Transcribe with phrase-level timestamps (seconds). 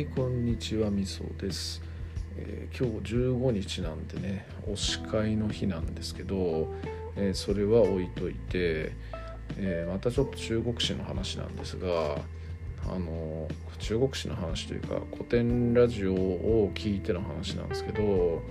[0.00, 1.80] いこんにちはみそです、
[2.36, 6.74] えー今日15日なんでね推し会の日なんですけど、
[7.16, 8.92] えーそれは置いといて、
[9.56, 12.18] えーまたちょっと中国史の話なんですが
[12.84, 13.48] あの
[13.78, 18.42] 中国史の話というか古典ラジオを聞いての話なんですけど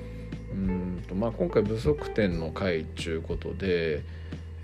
[0.52, 4.04] うんと、まあ、今回不足点の回っていうことで、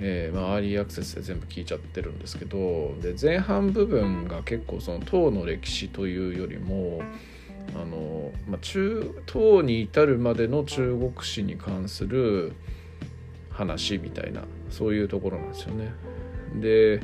[0.03, 7.03] えーまあ、アーリーアクセスで全部聞いちゃってるんですけどで前半部分が結構その唐の歴史というよりも
[7.75, 12.53] あの、まあ、中唐に至るまでの中国史に関する
[13.51, 14.41] 話みたいな
[14.71, 15.93] そういうところなんですよね。
[16.55, 17.01] で、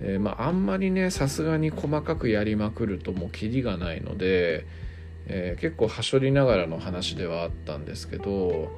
[0.00, 4.64] えーまあ、あんまりねさすがに細かくやりまくるともうキリがないので、
[5.26, 8.70] えー結構はしょりながらの話ではあったんですけど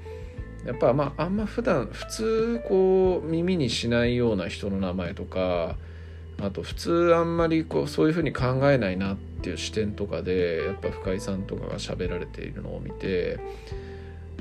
[0.68, 5.77] やっぱまああんま普段普通こう耳にしないような人の名前とか
[6.42, 13.41] あと普通あんまりこうそういうふうに考えないなっていう視点とかでやっぱ深井さんとかが喋られているのを見て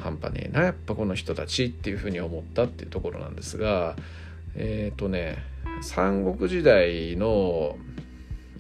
[0.02, 3.96] 半端ねえなやっぱこの人たちっていうふうに思ったっていうところなんですが
[4.56, 5.38] えっ、とね
[5.82, 7.78] 三国時代の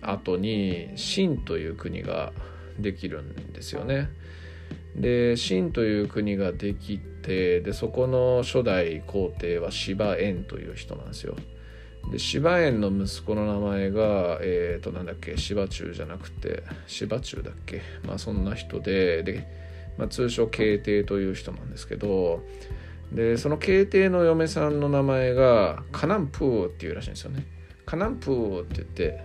[0.01, 2.31] 後に秦という国が
[2.79, 4.07] できるんですよね。
[4.97, 11.35] で秦という国ができてでそこの初代皇帝は芝燕という人なんですよ。
[12.11, 17.81] で芝燕の息子の名前がえっ、となんだっけ芝中じゃなくて芝中だっけ？
[18.07, 19.47] まあそんな人でで、
[19.97, 22.41] まあ、通称慶帝という人なんですけど
[23.11, 27.45] でその慶帝の嫁さんの名前がカナンプーっていうらしいんですよね。
[27.85, 29.21] カナンプーって言って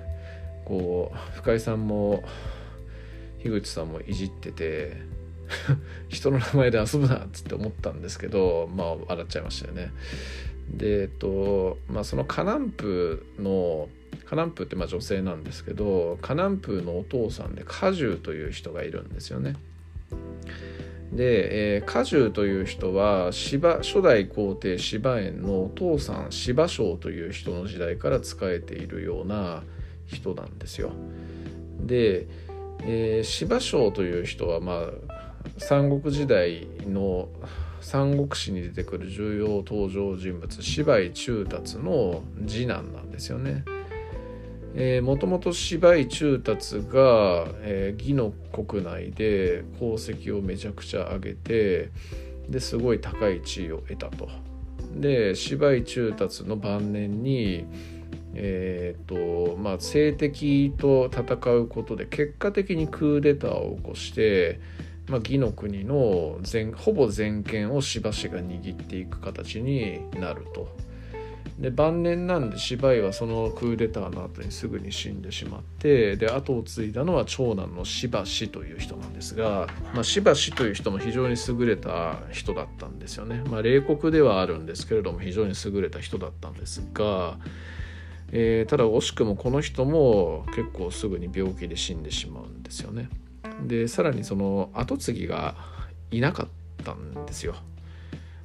[0.65, 2.25] こう深井さんも
[3.43, 4.97] 樋口さんもいじってて
[6.09, 9.93] 人の名前で遊ぶなっつって思ったんですけどまあ笑っちゃいましたよね。
[10.71, 13.89] でえっとまあそのカナンプの
[14.25, 19.57] カナンプってまあ女性なんですけどカナンプのお父さんでカジュという人がいるんですよね。
[21.13, 29.63] で、えー、カジュという人は芝初代皇帝芝燕のお父さん芝生という人の時代から仕えているような
[30.07, 30.93] 人なんですよ。
[31.81, 32.27] で、
[32.85, 35.12] えー、芝生という人はまあ
[35.59, 37.29] 三国時代の
[37.81, 43.65] 三国志に出てくる重要登場人物芝居中達の次男なんですよね。
[45.03, 51.91] もともと芝居中達が、えー、義の国内で功績をめちゃくちゃ上げて
[52.49, 54.31] ですごい高い地位を得たと。
[54.97, 57.67] で芝居中達の晩年に
[58.35, 64.59] えーとまあ、政敵と戦うことで結果的にクーデターを起こして、
[65.13, 70.75] まあ、義の国の全ほぼ全権をしばしが握っていく形になると。
[71.59, 83.45] で晩年なんで芝居はそのクーデターの後にすぐに死んでしまってで後を継いだのは長男のしばしという人なんですが、まあ、しばしという人も非常に優れた人だったんですよね。
[83.51, 87.39] まあ、冷酷ではあるんですけれども非常に優れた人だったんですが。
[88.35, 93.11] えー、ただ惜しくもこの人も結構すぐに病気で死んでしまうんですよね。
[93.67, 95.55] でさらにその後継ぎが
[96.11, 97.55] いなかったんですよ。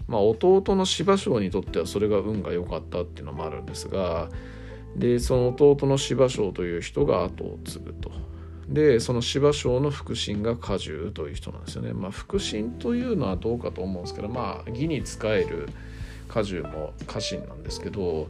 [0.07, 4.29] まあ弟の芝生にとってはそれが運が良かったっていうのもあるんですが
[4.95, 8.11] でその弟の芝生という人が後を継ぐと。
[8.69, 11.93] でその芝生の腹心が果樹という人なんですよね。
[11.93, 15.69] まあ腹心というのはどうかと思うんですけどまあ義に仕える
[16.27, 18.27] 果樹も家臣なんですけど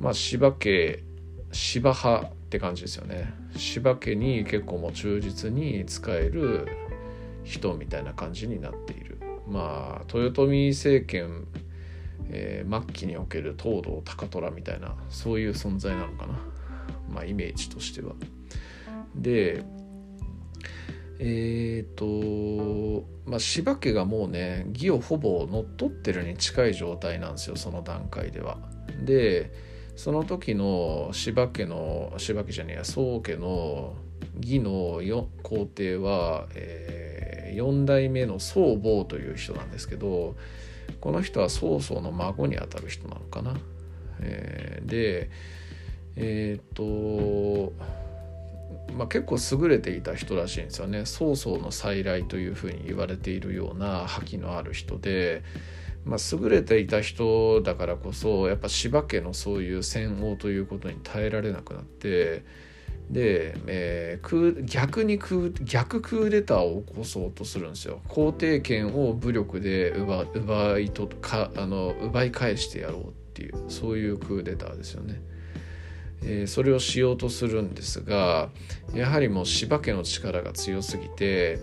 [0.00, 1.02] まあ柴家
[1.52, 3.34] 柴派って感じですよね。
[3.56, 6.66] 柴家に結構もう忠実に使える
[7.44, 9.20] 人みたいな感じになっている。
[9.46, 11.46] まあ豊臣政権、
[12.30, 16.38] えー末期における東堂高虎みたいなそういう存在なのかな。
[17.12, 18.14] まあイメージとしては。
[19.14, 19.62] で
[21.18, 28.56] えっ、とまあ柴家がもうね義をほぼ乗っ取ってるに近い状態なんですよその段階では。
[29.04, 29.67] で
[29.98, 33.96] その時の柴家の柴家じゃねえや宗家の
[34.40, 35.00] 義の
[35.42, 40.36] 皇帝は、えー、4代目の宗坊という人なんですけど
[41.00, 43.56] この人は曹操の孫にあたる人なのかな。
[44.20, 45.30] えーで
[46.14, 47.72] えっ、と
[48.96, 55.42] まあ、結構優れていた人らしいんですよね曹操の再来というふうに言われているような覇気のある人で。
[56.08, 62.44] まあ、優れていた人だからこそやっぱ柴家のそういう戦王ということに耐えられなくなって
[63.10, 75.20] で、えー、逆にク逆クーデターを起こそうとするんですよ皇帝権を武力で奪奪いとかあの奪い返してやろうっていうそういうクーデターですよね。
[76.20, 78.48] えー、それをしようとするんですが
[78.92, 81.60] やはりもう柴家の力が強すぎて、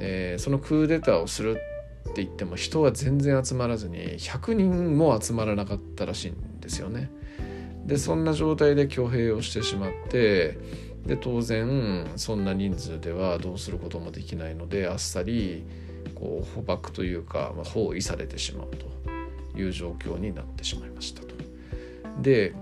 [0.00, 1.60] えー、そのクーデターをする
[2.08, 7.10] って言っても人は全然集まらずに100人も集まらなかったらしいんですよね。
[7.86, 10.58] でそんな状態で挙兵をしてしまって
[11.06, 15.64] で当然そんな人数ではどうすることもできないのであっさり
[16.14, 21.34] こう捕獲というか、まあ、包囲されてしまうという状況になってしまいましたと。
[22.20, 22.54] で、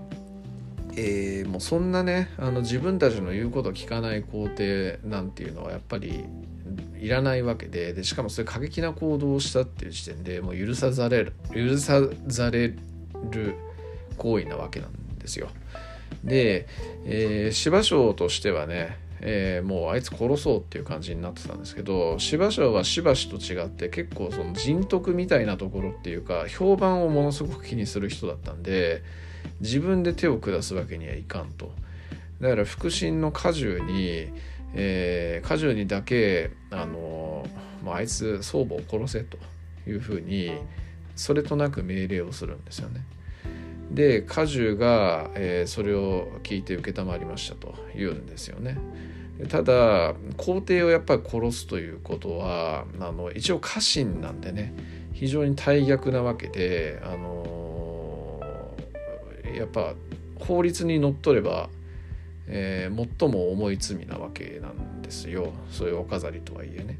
[0.95, 6.25] えー、もうそんなねあの自分たちの言うことを聞かない皇帝なんていうのはやっぱり
[7.01, 12.67] いらないわけででしかもそれ過激な行動をしたっていう時点でもう許さざれる許さざれ
[13.31, 13.55] る
[14.17, 15.49] 行為なわけなんですよ。
[16.23, 16.67] で、
[17.05, 29.01] えー、芝生としてはね、えー、もうあいつ殺そうっていう感じになってたんですけど芝生はしばしと違って結構その人徳みたいなところっていうか評判をものすごく気にする人だったんで
[29.59, 31.71] 自分で手を下すわけにはいかんと。
[32.41, 34.29] だから腹心の果樹に、
[34.73, 37.45] えー、果樹にだけあの、
[37.83, 39.37] まあ、あいつ祖母を殺せと
[39.87, 40.53] いうふうに
[41.15, 43.05] それとなく命令をするんですよね。
[43.91, 48.77] で果樹が、えー、それを聞いて承りましたと言うんですよね。
[49.49, 54.73] ただ皇帝をやっぱり殺すということはあの一応家臣なんでね
[55.13, 59.93] 非常に大逆なわけで、あのー、やっぱ
[60.39, 61.69] 法律にのっとれば、
[62.53, 66.97] えー、最も重い罪なわけなんですよそういうお飾りとはいえね。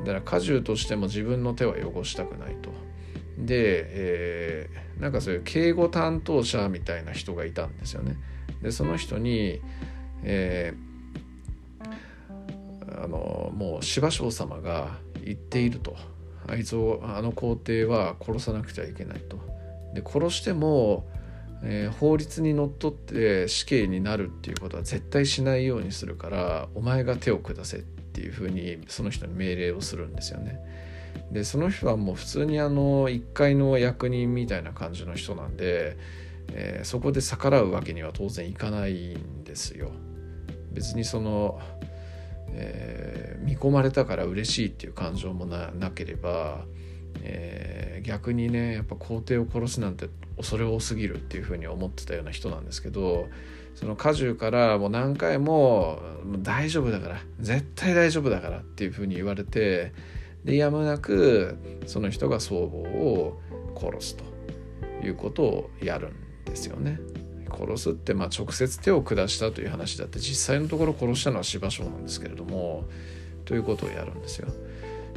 [0.00, 2.70] だから家中としても自分の手は汚したくないと。
[3.36, 8.16] で、えー、なんかそういう敬語担当者みたいな人がいたんですよね。
[8.62, 9.60] でその人に、
[10.24, 15.96] えー、あのもう芝生様が言っていると
[16.48, 19.38] あいつをあの皇帝は殺さなくちゃいけないと。
[19.94, 21.06] で殺しても、
[21.62, 30.60] えー、法律にのっとって死刑になるっていうことは絶対しないようにするからお前が手を下せっていうふうにその人に命令をするんですよね。
[31.32, 35.96] でその人はもう普通にあの一階の役人みたいな感じの人なんで、
[36.52, 39.90] えー、そこで逆らうわけには当然いかないんですよ。
[40.72, 41.60] 別にその、
[42.50, 46.64] えー、見込まれたから嬉しいっていう感情もなければ、
[47.22, 53.28] えー、逆にねやっぱ皇帝を殺すなんて恐れ多すぎるっていうふうに思ってたような人なんですけど
[53.74, 56.00] その家中からもう何回も
[56.42, 59.92] 「大丈夫だから絶対大丈夫だから」っていうふうに言われて
[60.44, 61.56] でやむなく
[61.86, 63.40] その人が僧帽を
[63.76, 64.24] 殺すと
[65.06, 66.98] いうことをやるんですよね。
[67.50, 72.84] 殺すってまあ直接手を下したという話だって実際のところ殺したのは芝生なんですけれども
[73.44, 74.48] ということをやるんですよ。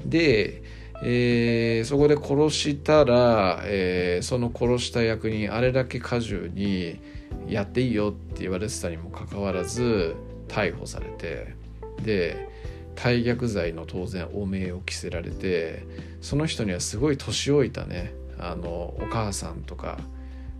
[0.06, 0.64] で、
[1.04, 7.00] えー、そこで殺したら、えー、その殺した役人あれだけ果樹に
[7.48, 10.16] やっていいよって言われてたにもかかわらず
[10.48, 11.56] 逮捕されて
[12.04, 12.50] で
[12.96, 15.86] 大逆罪の当然汚名を着せられて
[16.22, 19.98] その人にはすごい年老いたねあのお母さんとか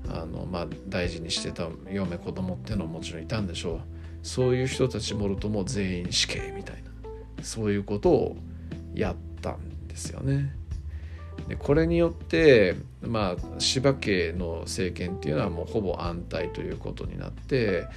[0.10, 3.80] あの、まあ、大事にしてた嫁子供っていうのももちろんいたんでしょう。
[4.24, 8.38] そういう人たちもろとも全員死刑みたいなそういうことを
[8.94, 9.71] やったんです。
[9.92, 10.56] ですよね。
[11.48, 17.88] でこれによってまあ柴家の政権っていうのはもうほぼ安泰ということになって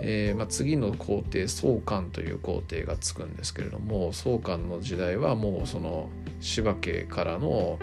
[0.00, 7.78] えーまあ、次の皇帝宗官という皇帝がつくんですけれども宗官の時代はもうその柴家からの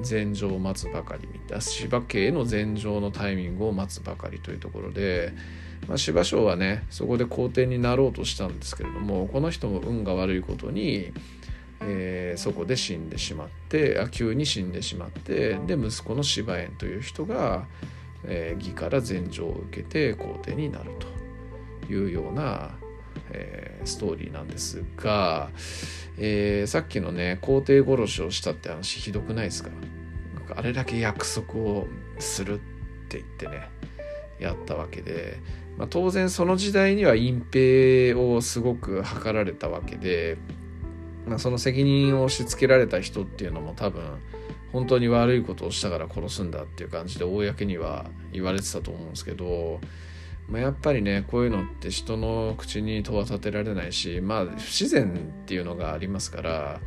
[0.00, 5.34] 禅譲を待つばかりみたいな柴家への禅譲のタイミングを待つばかりというところで、
[5.86, 11.12] まあ、柴将はねそこで皇帝になろうとしたんですけれどもこの人も運が悪いことに、
[11.84, 17.66] えー、そこで死んでしまってあ急に死んでしまってで息子の柴園という人が、
[18.24, 21.12] えー、義から禅譲を受けて皇帝になると。
[21.88, 22.70] いうような、
[23.30, 25.50] えー、ストーリーなんですが、
[26.18, 29.70] えー、さっきのね皇帝殺しをしたって話ひどくないですか
[30.54, 31.86] あれだけ約束を
[32.18, 32.62] するっ
[33.08, 33.70] て言ってね
[34.38, 35.38] やったわけで、
[35.78, 40.36] まあ、当然その時代には隠蔽をすごく図られたわけで、
[41.26, 44.02] まあ、その責任を押し付けられた人っていうのも多分
[44.72, 49.80] 本当に悪いことをしたから殺すんだっていう感じで公には言われてたと思うんですけど
[50.48, 56.80] まあ、やっぱりねこういうのって人の口に戸は立てられないしまあ不自然っていうのがありますから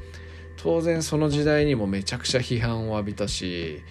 [0.58, 3.84] 当然その時代にもめちゃくちゃ批判を浴びたし、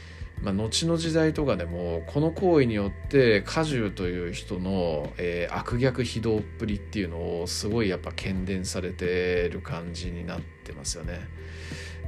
[0.43, 11.21] まあ、後の時代とかでもこの行為によって果樹という人の、えー、悪逆非道っぷりっていうのをすごいやっぱ喧伝されてる感じになってますよね。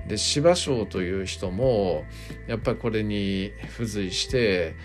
[0.06, 2.04] で芝生という人も
[2.46, 4.76] やっぱりこれに付随して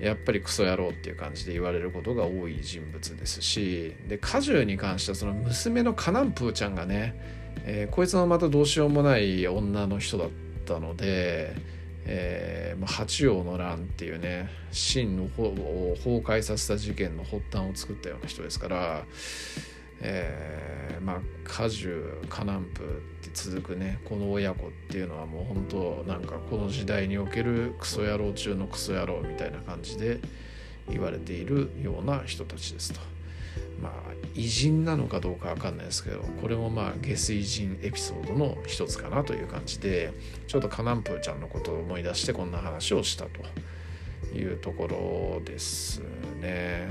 [0.00, 7.14] やっぱりクソ野郎っていう感じで言われることが多い人物ですしで果樹に関してはその娘のカナンプーちゃんがね、
[7.64, 10.28] えー、こいつもまたどうしようもない女の人だっ
[10.64, 11.54] たので、
[12.08, 19.04] えー、八王の乱っていうね秦の方を崩壊させた事件の発端を作ったような人ですから、
[20.00, 22.84] えー、まあ果樹カナンプっ
[23.24, 30.20] て続くねこの親子っていうのはもう本当なんかこの時代におけるクソ野郎中のクソ野郎みたいな感じで
[30.88, 33.15] 言われているような人たちですと。
[33.80, 40.12] まあ偉人なのかどうか分かんないですけどこれもまあ下水人エピソードの一つかなという感じで
[40.46, 46.02] ちょっとカナンプーちゃんのことを思い出してこんな話をしたというところです
[46.40, 46.88] ね。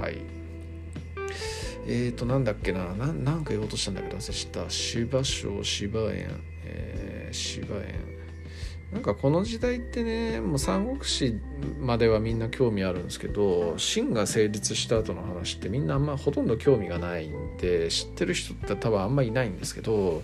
[0.00, 0.18] はい。
[1.86, 2.94] えーとなんだっけな。
[2.94, 4.70] なんか言おうとしたんだけど忘れした。
[4.70, 6.28] 芝生芝園、
[6.64, 8.11] えー、芝園。
[8.92, 11.40] なんかこの時代ってねもう三国志
[11.80, 20.22] まではみんな興味あるんですけど秦が成立した後の話ってみんなあんまほとんど興味がないんで知ってる人って多分あんまいないんですけど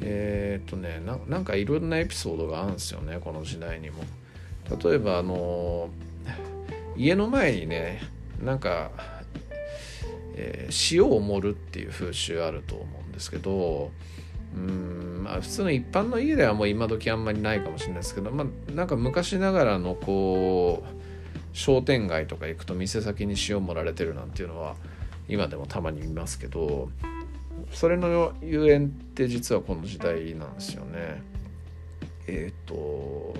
[0.00, 4.04] えー、っとねなんかいろんなエピソードがあるんですよねこの時代にも。
[4.82, 5.88] 例えばあの
[6.96, 8.02] 家の前にね
[8.42, 8.90] なんか、
[10.34, 13.90] えー、塩を盛るっていう風習あると思うんですけど
[14.54, 24.74] うんまあ普通の一般の家ではもう今時あんまりないかもしれないですけどまあなんか昔ながらのこう商店街とか行くと店先に塩盛られてるなんていうのは
[25.28, 26.88] 今でもたまに見ますけど
[27.72, 31.22] それのゆえんって実はこの時代なんですよね。
[32.26, 33.34] えっ、ー、と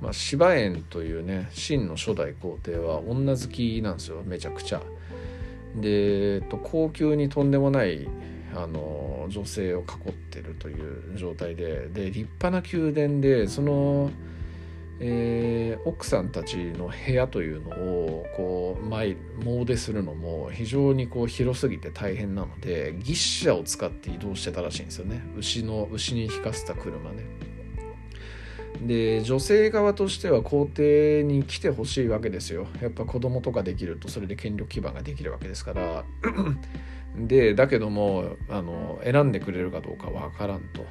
[0.00, 4.82] まあ芝園というね秦の初代皇帝は女好きなんですよめちゃくちゃ。
[5.74, 8.06] で、えっと、高級にとんでもない
[8.54, 14.10] あの女性を囲ってるという状態でで立派な宮殿でその、
[15.00, 25.22] えー、奥さんたちの部屋というのをこう前詣でするのも非常にこう広すぎて大変なので牛車を使って移動してたらしいんですよね。
[25.36, 27.24] 牛の牛に引かせた車ね。
[28.82, 32.66] で女性側としては皇帝に来てほしいわけですよ。
[32.80, 36.04] やっぱ子供とかできるとそれで権力基盤ができるわけですから。
[37.16, 40.84] でだけどもあの選んでくれるかどうかわからんと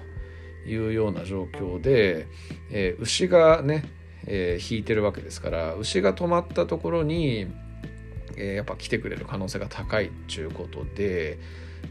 [0.66, 2.28] いうような状況で、
[2.72, 3.84] えー、牛がね、
[4.26, 7.48] えー、引いてるわけですから牛が止まったところに、
[8.38, 11.38] えー、やっぱ来てくれる可能性が高いっていうことで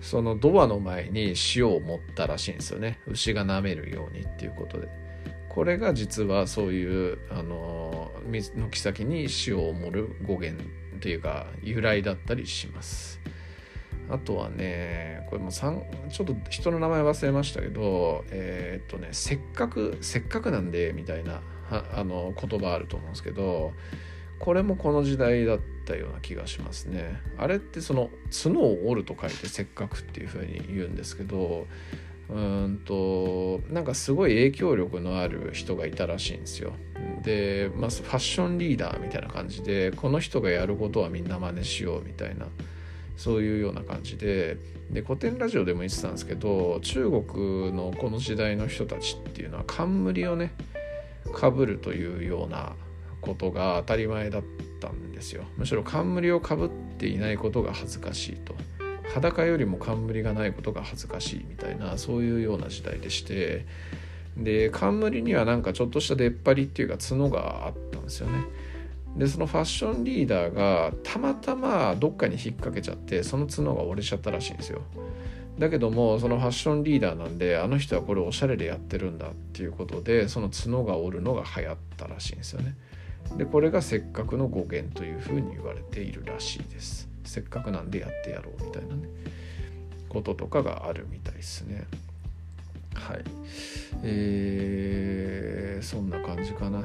[0.01, 4.89] そのドアの前に塩を持ったらしいんですよね牛が舐めるようにっていうことで。
[5.53, 10.65] これが実はそういうあの軒先に塩を盛る語源
[11.03, 13.21] というか由来だったりします。
[14.13, 21.41] あとはねこれもちょっと人の名前忘れましたけどえー、っとねせっかくせっかくなんでみたいな
[21.71, 23.73] あの言葉あると思うんですけど
[24.39, 27.21] これもこの時代だったような気がしますね。
[27.39, 28.11] あれってその
[28.45, 31.67] 角を折ると書いてせっかくっていうふうに言うんですけど
[32.29, 36.75] うんとなんかすごい影響力のある人がいたらしいんですよ。
[37.23, 42.49] でまずファッションリーダーみたいな感じでこの人がやることはみんな真似しようみたいな。
[43.17, 44.57] そういうような感じで。
[44.91, 50.53] で古典ラジオでも言ってたんですけど中国のこの時代の人たちっていうのは冠をね
[51.33, 52.75] かぶるというような
[53.23, 54.43] ことが当たり前だっ
[54.81, 55.45] たんですよ。
[55.57, 58.55] むしろ冠をかぶっていないことが恥ずかしいと。
[59.15, 63.65] 裸よりも冠がないことが恥ずかしいみたいなそういうような時代でして。
[64.37, 68.45] で冠にはなんかちょっとした出っ張りっていうか角があったんですよね。
[69.17, 74.83] でそのファッションリーダーがたまたまどっかに引っ掛けちゃってその角が折れちゃったらしいんですよ。
[75.59, 82.75] だけどもそのファッションリーダーなんであの人はこれおしゃれでやってるんだっていうことでその角が折るのが流行ったらしいんですよね。
[83.37, 87.09] でこれがせっかくの語源というふうに言われているらしいです。
[87.25, 89.09] せっかくなんでやってやろうみたいなね
[90.09, 91.85] こととかがあるみたいですね。
[92.95, 93.25] はい。
[94.03, 96.85] えー、そんな感じかな。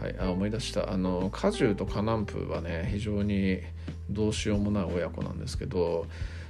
[0.00, 3.60] はい、あ思い出したあの果樹とカナンプはね非常に
[4.10, 6.06] どうしようもない親子なんですけど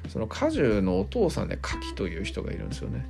[0.08, 3.06] その果樹のお父さんねカキという人がいるんですよね。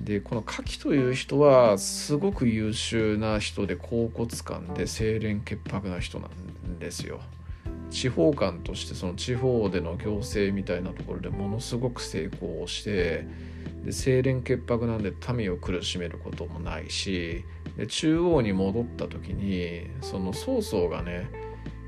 [0.00, 7.20] でこのカキという人はすごく優秀な人で恍惚感で清廉潔白な人なんですよ。
[7.90, 13.26] 地方官としてその地方での行政みたいなところでものすごく成功をして
[13.84, 17.44] で清廉潔白なんで民を苦しめることもないし
[17.88, 21.30] 中央に戻った時にその曹操がね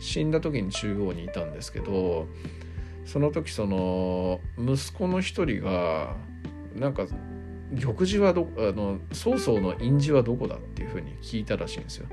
[0.00, 2.26] 死んだ時に中央にいたんですけど
[3.04, 6.16] その時その息子の一人が
[6.74, 7.06] なんか
[7.80, 12.06] 玉璽はどあの曹操の印字はどこだっていうふうに聞いたらしいんですよ。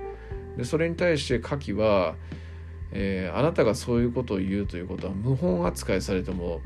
[0.58, 2.16] でそれに対して夏季は
[2.92, 6.62] えー、あなたがそういうことを言うということは謀反扱いされても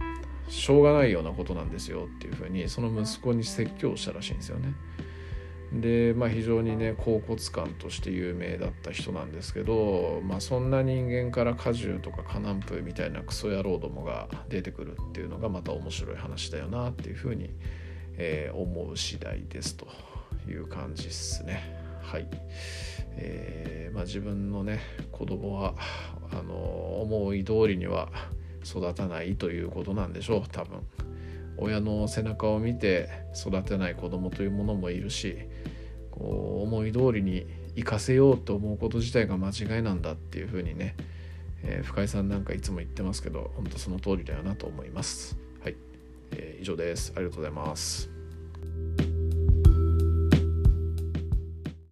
[0.49, 4.73] しょうがないようなことなんですよっていうふうにその息子に説教したらしいんですよね。
[5.73, 17.49] で、まあ、非常にね恍惚感として有名だった人なんですけど、まあ、そんな人間から果汁とかカナンプみたいなクソ野郎どもが出てくるっていうのがまた面白い話だよなっていうふうに、
[18.17, 19.87] えー、思う次第ですと
[20.47, 21.85] いう感じですね。
[22.01, 22.27] はい、
[23.17, 24.79] えーまあ、自分のね
[25.11, 25.73] 子供は
[26.31, 26.53] あの
[27.01, 28.09] 思い通りには
[28.63, 30.81] 育たないということなんでしょう多分。
[31.57, 35.37] 親の背中を見て育てない子供というものもいるし
[36.11, 40.95] こう思い通りに生かせようと思うこと自体が間違いなんだっていうふうにね、
[41.63, 45.37] えー、深井さんなんかいつも言ってますけど本当その通りだよなと思います。
[45.61, 45.75] はい、
[46.31, 47.11] えー、以上です。
[47.15, 48.14] ありがとうございます。